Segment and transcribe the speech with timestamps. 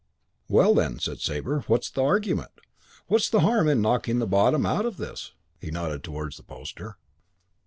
[0.49, 1.59] "Well, then?" said Sabre.
[1.67, 2.49] "What's the argument?
[3.05, 6.97] What's the harm in knocking the bottom out of this?" he nodded towards the poster.